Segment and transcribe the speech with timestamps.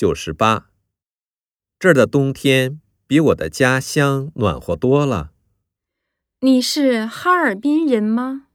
[0.00, 0.70] 九十八。
[1.78, 5.34] 这儿的冬天比我的家乡暖和多了。
[6.38, 8.48] 你是哈尔滨人吗？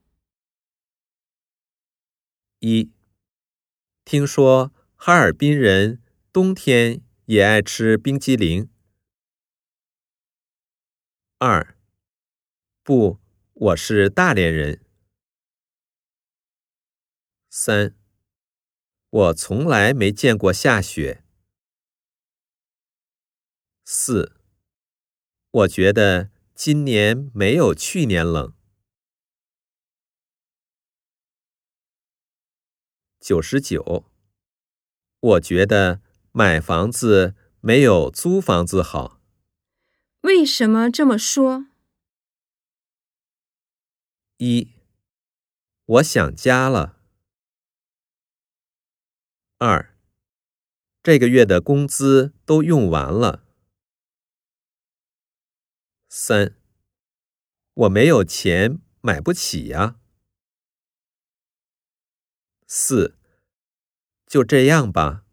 [2.61, 2.91] 一，
[4.03, 6.01] 听说哈尔滨人
[6.33, 8.67] 冬天也爱吃冰激凌。
[11.37, 11.77] 二，
[12.81, 13.19] 不，
[13.53, 14.83] 我是大连人。
[17.51, 17.95] 三，
[19.11, 21.21] 我从来没见过下雪。
[23.87, 24.35] 四，
[25.51, 28.51] 我觉得今年没有去年冷。
[33.19, 34.09] 九十九，
[35.19, 39.21] 我觉得买房子没有租房子好。
[40.21, 41.67] 为什么这么说？
[44.37, 44.73] 一，
[45.85, 46.99] 我想家了。
[49.59, 49.95] 二，
[51.03, 53.44] 这个月的工资都用完了。
[56.17, 56.55] 三，
[57.73, 59.99] 我没有钱买不起呀。
[62.67, 63.17] 四，
[64.25, 65.25] 就这样吧。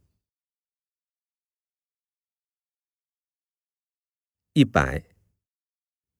[4.55, 5.05] 一百，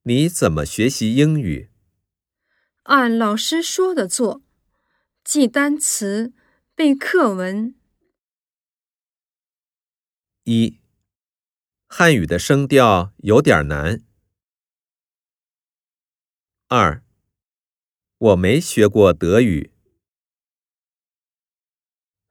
[0.03, 1.73] 你怎么学习英语？
[2.85, 4.45] 按老师说的做，
[5.25, 6.33] 记单词，
[6.77, 7.75] 背课文。
[10.45, 10.79] 一，
[11.89, 14.05] 汉语的声调有点难。
[16.75, 17.05] 二，
[18.17, 19.75] 我没学过德语。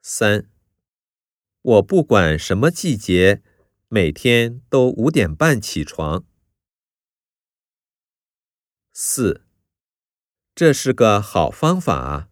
[0.01, 0.49] 三，
[1.61, 3.43] 我不管什么季节，
[3.87, 6.25] 每天都五点半起床。
[8.91, 9.45] 四，
[10.55, 12.30] 这是个好方法啊。